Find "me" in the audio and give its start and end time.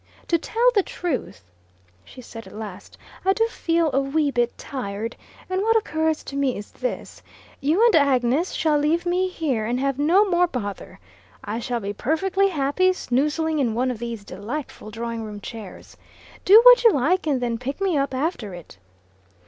6.35-6.57, 9.05-9.27, 17.79-17.95